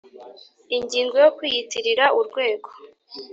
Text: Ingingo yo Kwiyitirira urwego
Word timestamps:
Ingingo 0.77 1.15
yo 1.23 1.29
Kwiyitirira 1.37 2.05
urwego 2.19 2.69